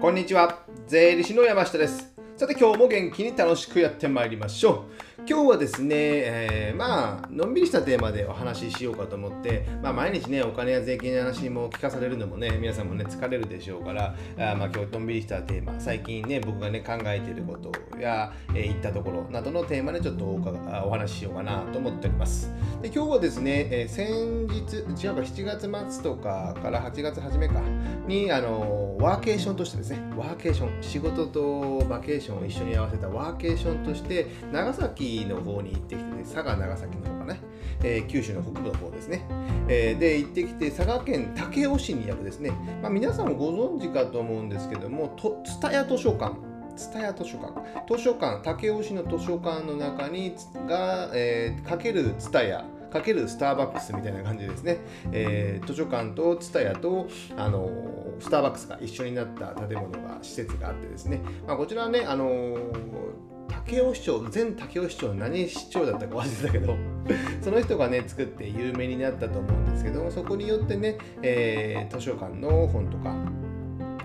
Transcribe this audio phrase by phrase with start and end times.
[0.00, 0.60] こんにちは。
[0.86, 2.10] 税理士の山下です。
[2.34, 4.86] さて今日も元気に楽しくやってまいりましょ
[5.19, 5.19] う。
[5.30, 22.50] 今日はですね、えー、まあのんびりしたテーマでお話ししようかと思って、まあ、毎日ねお金や税金の話も聞かされるのもね皆さんもね疲れるでしょうからあまあ今日のんびりしたテーマ最近ね僕がね考えていることや、えー、言ったところなどのテーマでちょっとおお話ししようかなと思っております。
[22.82, 27.60] で今日はですね、えー、先日違うか7月末とかから8月初めか
[28.08, 37.40] にあのワーケーションとしてですねワーケーション仕事とバケーションを一緒に合わせたワーケーションとして長崎の方に行ってきて、ね、佐賀長崎の方かね、
[37.82, 39.26] えー、九州の北部の方ですね、
[39.68, 42.50] えー、で行ってきて佐賀県武雄市にあるですね、
[42.82, 46.34] まあ、皆さんもご存知かと思うんですけども蔦屋図書館。
[46.76, 47.52] 蔦屋図書館。
[47.88, 50.34] 図書館武雄市の図書館の中に
[50.66, 52.64] が、えー、かける蔦屋。
[52.90, 54.78] かけるスターバックスみたいな感じですね、
[55.12, 63.29] えー、図書館と蔦屋と、あのー、スターバックスが一緒になった建物が施設があってですね、まあ、こちらはね、あのー
[63.70, 66.76] 武雄市長前武雄市長何市長だったか忘れたけど
[67.40, 73.14] その人がね作って有名になったと思うんですけどそこによってね、えー、図書館の本とか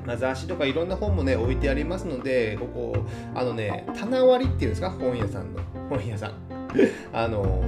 [0.06, 2.96] ま、雑誌とかいろんな本もね置いてありますのでここ
[3.34, 4.92] あのね棚割りっていうんですか？
[4.92, 6.34] 本屋さんの本屋さん。
[7.12, 7.64] あの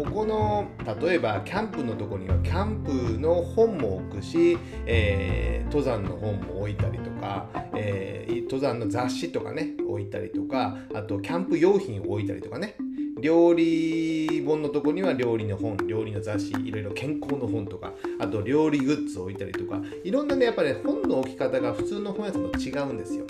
[0.00, 12.76] ここの例えばキャンプのとこにはキャンプの本も置くし、えー、登山の本も置いたりとか、えー、登山の雑誌とかね置いたりとかあとキャンプ用品を置いたりとかね。
[13.20, 23.26] 料理本のとこには料理の本料理の雑誌いろいろ健康の本とかあと料理グッズを置いたりとかいろんなねやっぱり、ね、本の置き方が普通の本屋さんと違うんですよ。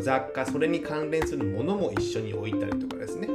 [0.00, 3.28] 雑貨それに関連するものも一緒に置いたりとかですね。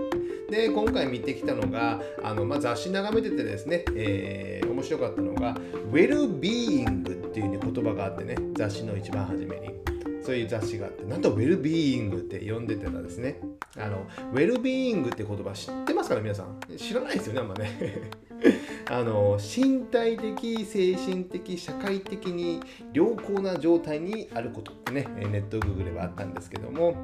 [0.53, 5.57] で今回見てきたのがあの、まあ、雑誌眺めててですね、えー、面白かったのが
[5.91, 9.73] 「ウェルビーイング」っていう、ね、言葉があってね雑誌の一番初めに。
[10.21, 13.41] そういう雑誌があってなんとウェルビーイングって呼んでてたらですね
[13.77, 16.77] あのウェルビーイングって言葉知ってますから皆さん？
[16.77, 18.11] 知らないですよねあんまね。
[18.89, 22.61] あの身体的精神的社会的に
[22.93, 26.95] 良好な状態にあることってねネットグーグルはあったんですけども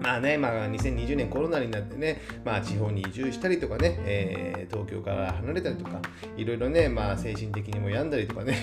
[0.00, 6.00] まあね、まあ、2020年コロナになってね、まあ、地方に移住したりとかね、えー、東京から離れたりとか、
[6.36, 8.56] いろいろね、まあ、精神的にも病んだりとかね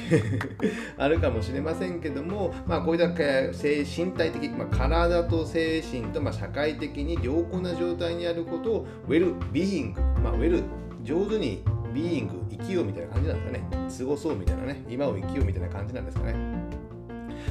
[0.97, 10.63] あるかもしれませんけども、まあ、こういった精身体的、まあ、体と精神と、まあ、社会的に良好な状態にあることを、ウェルビーイング、まあ、ウェル、
[11.03, 13.89] 上手にビーイング、生きようみたいな感じなんですかね。
[13.99, 16.76] 過ごそうみたいなね、今を生きようみたいな感じなんですかね。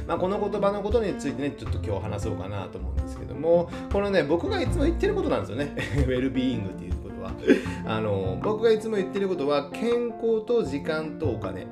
[0.05, 5.73] まあ、この言葉のことについてね、ちょっと今日話そうかなと思うんですけども、このね、僕がいつも言ってることなんですよね。
[5.97, 7.31] ウェルビーイングっていうことは。
[7.85, 11.67] あの、僕がいつも言ってることは、健康と時間とお金。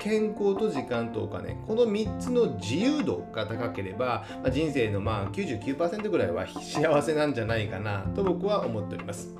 [0.00, 9.39] 健康と時間とお金この3つの自由度が高ければ、まあ、人生のまあ99%ぐらいは幸せなんじゃないかなと僕は思っております。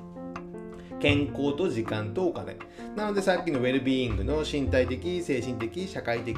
[1.01, 2.57] 健康と時間とお金。
[2.95, 6.37] なのでさっきのウェルビーイングの身体的精神的社会的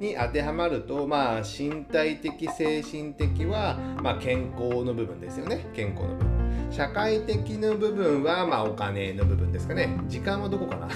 [0.00, 5.64] に当てはまるとまあ身体的精神的は、まあ、健康の部分ですよね。
[5.74, 6.32] 健康の部分。
[6.70, 9.98] 社会的な部分はまあお金の部分ですかね。
[10.08, 10.88] 時間はどこかな。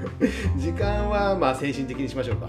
[0.56, 2.48] 時間はまあ精神的にしましょうか。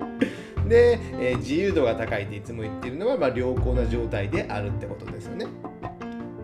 [0.68, 5.46] で、えー、自由度が高いっていつも言ってるのは、まあ、良好な状態であるってことですよね。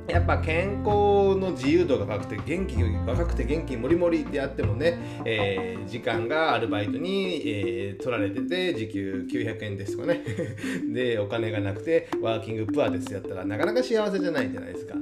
[0.08, 2.76] やっぱ健康の自由度が高くて元気
[3.06, 10.22] 若くて元気もりもりであってもね、えー、時間がアルバイトに、えー、取られてて時給900円ですとかね
[10.92, 14.94] でお金がなくてワーキングプアですやったらなかなか幸せじゃないじゃないですか。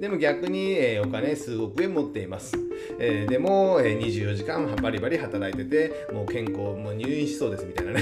[0.00, 2.58] でも逆に、えー、お金数億円持っています。
[2.98, 8.00] えー、でも、えー、24時間バリバリ働いてて、もう健康、もう入院しそうですみたいなね。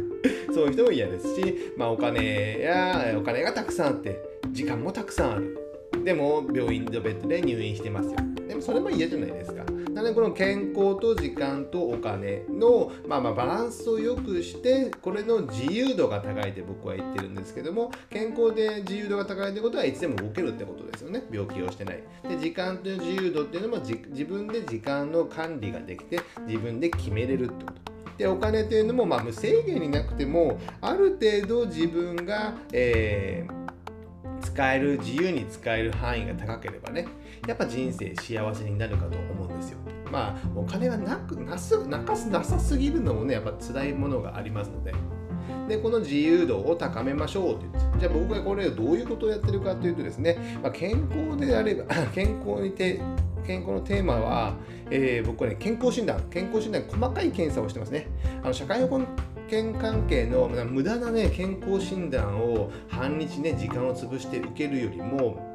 [0.54, 5.63] そういう人も嫌ですし、まあ、お金やお金がたくさんあって、時間もたくさんある。
[6.04, 8.16] でも病院のベッドで入院してますよ。
[8.46, 9.64] でもそれも嫌じゃないですか。
[9.94, 33.64] なのでこの健康と時間とお金の、まあ、まバランスを良くしてこれの自由度が高いって僕は言ってるんですけども健康で自由度が高いってことはいつでも動けるってことですよね病気をしてないで時間と自由度っていうのも自分で時間の管理ができて自分で決めれるってことでお金というのもまあ無制限になくてもある程度自分が、えー
[34.54, 37.08] 使える自由に使える範囲が高ければね
[37.48, 39.78] やっぱ人生幸せになるかと思うんですよ。
[40.12, 44.94] まあお金がなくなすなかすなさすぎるのもねやっぱ辛いものがありますので。
[45.68, 51.84] でこの自由度を高めましょうって言ってじゃあ僕がこれをどういうことをやってるかというとですね、まあ、健康であれば
[52.14, 53.00] 健康にて
[53.46, 54.54] 健康のテーマは、
[54.90, 58.08] えー、僕はね健康診断健康診断細かい検査をしてますね。
[58.42, 59.00] あの社会保
[59.54, 65.54] 険関係の無駄なね健康診断を半日ね時間を潰して受けるよりも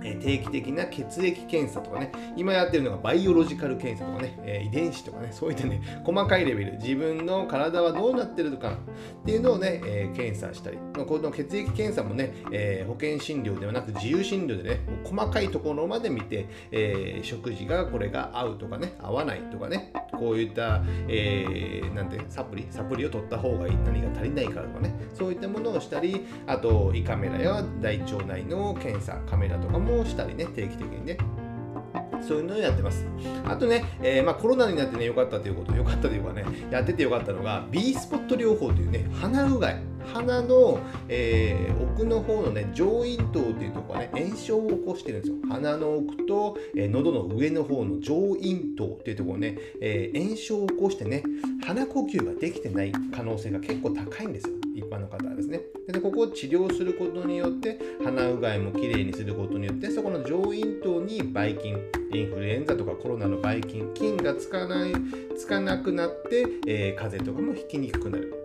[0.00, 8.78] 定期的な血液検査とかね、今やってるのがバイオロジカル検査とかね、え遺伝子とかね、そういったね、細かいレベル、自分の体はどうなってるのか
[9.22, 31.16] っていうのをね、え検査したり、この血液検査もね、え保険診療ではなく自由診療でね、細かいところまで見て、え食事がこれが合うとかね、合わないとかね、こういった、えー、なんてサプリ、サプリを取った方がいい、何が足りないかとかね、そういったものをしたり、あと胃カメラや大腸内の検査、カメラとかもしたりね、定期的にね。
[32.20, 33.06] そういうのをやってます。
[33.46, 39.89] あとね、えー、まあ、コロナになってね、良かったということ、良かったというかね、やっててよかったのが、B スポット療法というね、鼻うがい。
[40.12, 45.36] 鼻の、えー、奥の方のね、上咽頭っていうところはね、炎症を起こしてるんですよ。
[45.48, 51.22] 鼻の奥と、えー、喉の上の方の上咽頭っていうところね、えー、炎症を起こしてね、
[51.64, 54.56] 鼻呼吸ができてない可能性が結構高いんですよ。
[54.74, 55.60] 一般の方はですね。
[55.88, 61.76] でここを治療することによって、鼻うがいもきれいにすることによって、そこの上咽頭にばい菌、
[62.12, 64.92] インフルエンザとかコロナのばい菌、菌がつかない、
[65.36, 68.39] つかなくなって、えー、風邪とかもひきにくくなる。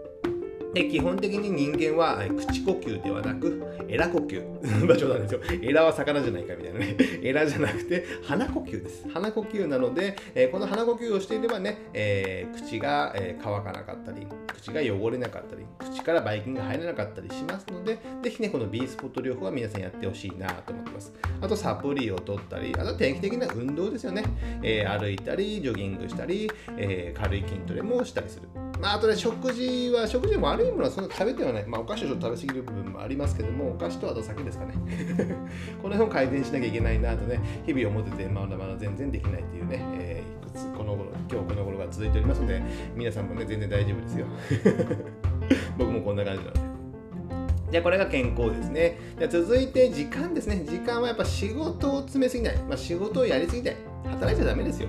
[0.75, 4.85] で基本的に人間は口呼吸ではなく、エラ呼吸。
[4.85, 5.39] まあ冗談ですよ。
[5.61, 6.97] エラは魚じゃないかみたいなね。
[7.23, 9.07] エラじゃなくて、鼻呼吸です。
[9.09, 21.13] 鼻呼吸なので、えー、この鼻呼吸をしていればね、えー、口が、え、乾かなかったり、口が汚れなかったり、口からばい菌が入らなかったりしますので、ぜひね、この B スポット療法は皆さんやってほしいなと思ってます。
[21.39, 24.25] あと、サプリを取ったり、あと定期的な運動ですよね。
[24.61, 28.49] え歩いたり、ジョギングしたり、え軽い筋トレもしたりする。
[28.81, 31.65] まあ、あとね、食事は、食事も悪いものはそんな食べてはない。
[31.65, 34.73] まあ、お菓子をちょっと食べ過ぎる部分もありますけども、お菓子とはあと酒ですかね。
[35.81, 42.61] この辺を改善しなきゃいけないなとね、日々思ってて、まだまだ全然できないっていうね、えー、いくつこの頃、今日この頃が続いておりますので、
[42.95, 44.25] 皆さんもね、全然大丈夫ですよ。
[45.77, 46.75] 僕もこんな感じなので。
[47.71, 48.99] じゃあこれが健康ですね。
[49.17, 50.63] じゃ続いて時間ですね。
[50.65, 52.57] 時間はやっぱ仕事を詰めすぎない。
[52.69, 53.75] まあ、仕事をやりすぎない。
[54.05, 54.87] 働いちゃダメですよ。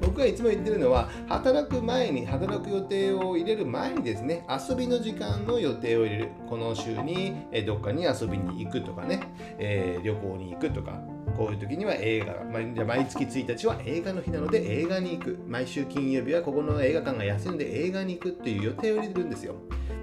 [0.00, 6.28] 僕がいつも言ってるのは、働く前に、働く予定を入れる前にですね、遊びの時間の予定を入れる。
[6.48, 7.34] この週に
[7.66, 9.20] どっかに遊びに行くとかね、
[9.58, 11.00] えー、旅行に行くとか、
[11.36, 15.38] こういう時には映画、まあ、毎月1日は映画の日なので映画に行く。
[15.46, 19.54] 毎週金曜日はここの映画館が休んで映画に行くっていう予定を入れるんですよ。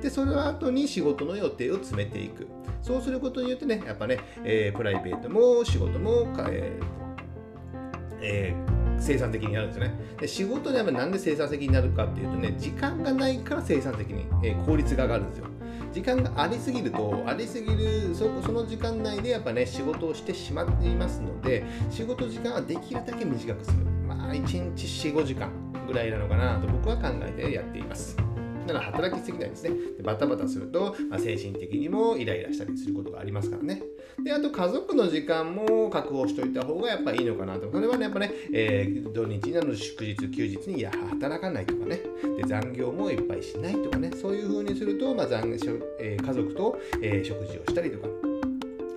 [0.02, 2.48] で、その後に仕事の予定を詰めていく。
[2.82, 7.00] そうすることによってね、やっぱね、えー、プライベートも仕事も、えー
[8.22, 9.94] えー生産的になるんですよね。
[10.20, 15.46] で仕事ではなんで生産的になるかっていうとね、時間がないから生産的に、えー、効率が上がるんですよ。
[15.92, 23.78] 時間がありすぎると、ありすぎるそ、その時間内でやっぱね、仕事をしてしまっていますので、仕事時間はできるだけ短くする。
[24.08, 25.50] まあ、1日4、5時間
[25.88, 28.16] ぐらいなのかなと僕は考えてやっています。
[28.74, 29.72] だから働きすぎないですね。
[29.98, 33.82] でバタバタすると、まあ、精神的にもイライラしたりすることがありますからね。
[34.24, 37.72] で、あと家族の時間も確保しておいた方がやっぱいいのかなと。
[37.72, 42.02] それはね、やっぱね、えー、土日など祝日、休日にいや働かないとかね。
[42.38, 44.12] で、残業もいっぱいしないとかね。
[44.12, 45.50] そういう風にすると、まあ残
[46.00, 48.08] えー、家族と、えー、食事をしたりとか。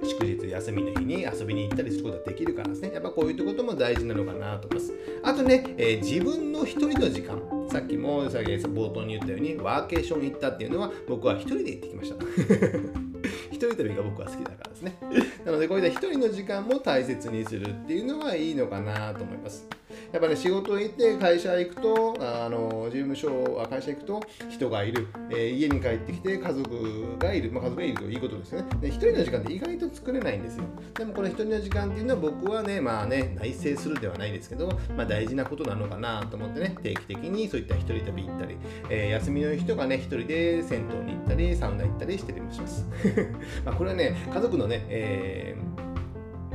[0.05, 2.91] 祝日休みの日に遊びに行ったりすることができるからですね。
[2.93, 4.93] やっぱこういうことも大事なのかなと思います。
[5.23, 7.62] あとね、えー、自分の一人の時間。
[7.73, 12.17] さっきもさっき冒頭に言ったようにワーケーション行ったっていうのは僕は一人で行ってきました。
[13.51, 14.99] 一人旅が僕は好きだからですね。
[15.47, 19.67] なのでこういった一人の時間も大切にするっていうのはいいのかなと思います。
[20.13, 28.69] やっぱり、ね、仕事行って会社行くとあの事務所会社行くと人がいる、えー、家に帰ってきて家族がいる、まあ、家族がいるといいことですよね。
[28.81, 30.65] で一人の時間って意外と作れないんですよ。
[30.95, 38.57] でもこの一人の時間っていうのは僕はねまあね内省するではないですけど、まあ、大事なことなのかなと思ってね定期的にそういった一人旅行ったり、
[38.91, 42.87] えー、休みの人がね一人で銭湯に行ったりサウナ行ったりしてたりもします。
[43.65, 45.92] まあこれはね家族のね、えー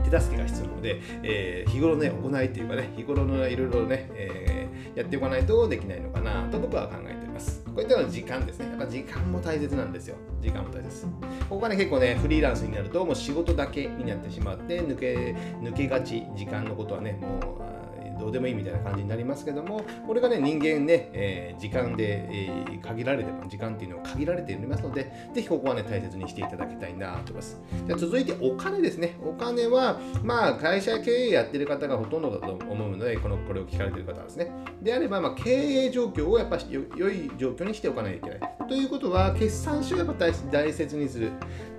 [0.09, 7.63] 手助けが必要なので、えー、日頃ね、行いというかね、日頃のいろいろね、えー、やっておかないとできないのかなと僕は考えております。
[7.65, 8.69] こういったのは時間ですね。
[8.69, 10.15] やっぱ時間も大切なんですよ。
[10.41, 11.05] 時間も大切。
[11.05, 17.76] ここがね、結構ね、フリーランスになると、もう仕事だけになってしまって、抜け、抜けがち、時間のことはね、もう、
[18.19, 27.62] どうでもいいみたいな感じになりますけども、これがね、人間ね、えー、時間で、えー、限られて、時間っていうのは限られておりますので、ぜひここはね、大切にしていただきたいなと思います。
[27.88, 29.17] じゃ続いて、お金ですね。
[29.24, 34.51] お金は、まあ、会社経営やってる方がほとんどだと思うので、このこれを聞かれてる方はですね。
[34.81, 38.67] であれば、まあ、経営状況をやっぱ良い状況にしておかないといけない。
[38.67, 41.31] ということは、決算書をやっぱ大切にする、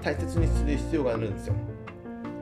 [0.03, 1.55] 大切にする必要があるんですよ。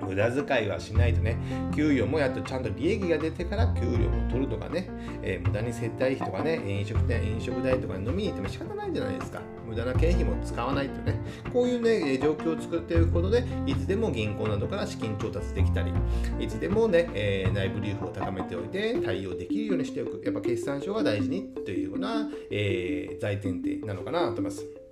[0.06, 1.36] 無駄遣いはしないとね、
[1.74, 4.88] 給与もやっとちゃんと利益が出てから給料も取るとかね、
[5.22, 9.42] えー、無駄に接待費とかね、飲食店、飲食代とかに飲みに行っても仕方ないじゃないですか。
[9.66, 11.20] 無駄な経費も使わないとね、
[11.52, 15.92] こういうね、状況を作っていくことで、いつでも銀行などから資金調達できたり、
[16.38, 20.22] いつでもね、えー、内部留保を高めておいて対応できるようにしておく。
[20.24, 24.85] やっぱ決算書が大事にというような、えー、大前提なのかなと思います。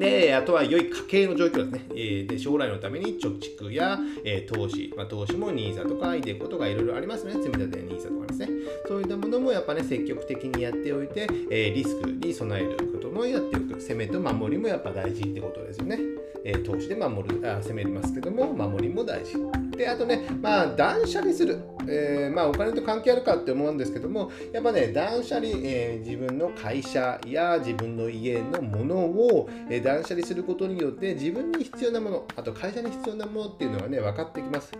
[0.00, 1.86] で、あとは良い家計の状況ですね。
[1.94, 7.34] え、で将来のために貯蓄や、えー、投資、まあ、投資も NISA とか iDeCo とかいろいろありますね。
[7.34, 8.48] 積み立て NISA とかですね。
[8.88, 13.80] そういったものもやっぱね、積極的にやっておいて、えー、リスクに備えることもやっておく。
[13.80, 16.09] 攻めと守りもやっぱ大事ってことですよね。
[16.44, 19.34] えー、投資で守るあ、攻めますけども、守りも大事。
[19.76, 21.58] で、あとね、まあ、断捨離する。
[21.88, 34.72] えー、まあ、お金と関係あるかって思うんですけども、やっぱね、断捨離、えー、自分の会社や自分の家のものを、え、断捨離することによって、自分に必要なもの、あと会社に必要なものっていうのがね、分かってきます。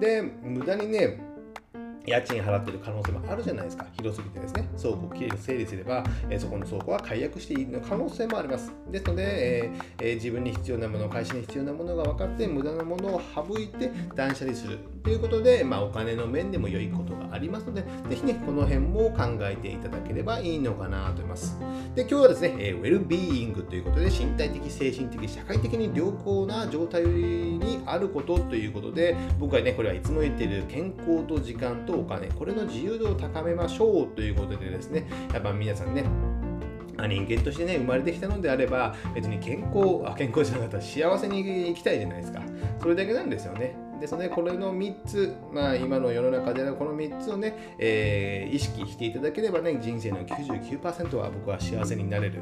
[0.00, 1.35] で、無駄にね、
[2.06, 3.86] 家賃払ってる可能性もあるじゃないですか。
[3.96, 4.68] 広すぎてですね。
[4.80, 8.72] 倉庫をきれいに整理すれば、えー、そこの倉庫は解約していい可能性もあります。
[8.90, 21.56] ですので、えーえー、自分に必要なもの、会社に必要なものが分かって、無駄なものを省いて断捨離するということで、まあ、お金の面でも良いことがありますので、ぜひね、この辺も考えていただければいいのかなと思います。
[21.94, 36.02] で、今日はですね、え、ウェルビーイングということで、身体的、精神的、社会的に良好な状態にあることということで、僕はね、これはいつも言っている健康と時間とお金、これの自由度を高めましょうということでですね、やっぱ皆さんね、
[36.98, 42.42] 人間としてね、生まれてきたのであれば、別に健康、あ健康じゃなかったら幸せに生きたいじゃないですか。
[42.80, 43.85] それだけなんですよね。
[44.00, 52.40] ですので、これの3つ、まあ、今の世の中ではこの3つをね、えー、意識していただければね、人生の99%は僕は幸せになれる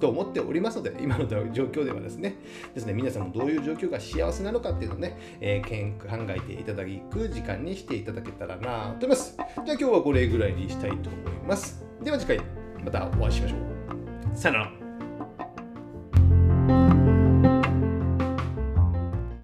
[0.00, 2.36] と思っておりますので、今の状況ではですね、
[2.74, 9.36] ですね、皆さんもどういう状況が幸せなのかっていうのをね、えー、考えていただく時間にしていただけたらなと思います。
[9.36, 11.84] じゃあ今日はこれぐらいにしたいと思います。
[12.02, 12.40] では次回、
[12.84, 14.36] またお会いしましょう。
[14.36, 14.83] さよなら。